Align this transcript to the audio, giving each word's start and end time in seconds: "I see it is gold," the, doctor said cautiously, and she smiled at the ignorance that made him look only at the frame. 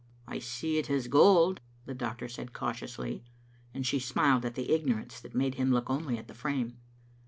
"I 0.35 0.39
see 0.39 0.79
it 0.79 0.89
is 0.89 1.07
gold," 1.07 1.61
the, 1.85 1.93
doctor 1.93 2.27
said 2.27 2.53
cautiously, 2.53 3.23
and 3.71 3.85
she 3.85 3.99
smiled 3.99 4.45
at 4.45 4.55
the 4.55 4.71
ignorance 4.71 5.19
that 5.21 5.35
made 5.35 5.53
him 5.61 5.71
look 5.71 5.91
only 5.91 6.17
at 6.17 6.27
the 6.27 6.33
frame. 6.33 6.79